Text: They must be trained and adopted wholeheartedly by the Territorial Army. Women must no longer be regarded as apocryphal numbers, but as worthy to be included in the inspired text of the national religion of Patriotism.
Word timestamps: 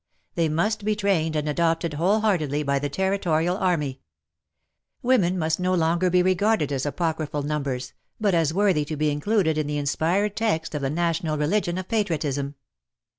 They 0.33 0.49
must 0.49 0.83
be 0.83 0.95
trained 0.95 1.35
and 1.35 1.47
adopted 1.47 1.93
wholeheartedly 1.93 2.63
by 2.63 2.79
the 2.79 2.89
Territorial 2.89 3.55
Army. 3.55 4.01
Women 5.03 5.37
must 5.37 5.59
no 5.59 5.75
longer 5.75 6.09
be 6.09 6.23
regarded 6.23 6.71
as 6.71 6.87
apocryphal 6.87 7.43
numbers, 7.43 7.93
but 8.19 8.33
as 8.33 8.51
worthy 8.51 8.83
to 8.85 8.97
be 8.97 9.11
included 9.11 9.59
in 9.59 9.67
the 9.67 9.77
inspired 9.77 10.35
text 10.35 10.73
of 10.73 10.81
the 10.81 10.89
national 10.89 11.37
religion 11.37 11.77
of 11.77 11.87
Patriotism. 11.87 12.55